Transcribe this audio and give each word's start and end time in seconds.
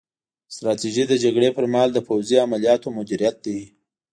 ستراتیژي 0.53 1.03
د 1.07 1.13
جګړې 1.23 1.49
پر 1.57 1.65
مهال 1.71 1.89
د 1.93 1.99
پوځي 2.07 2.35
عملیاتو 2.45 2.87
مدیریت 2.97 3.35
دی 3.45 3.59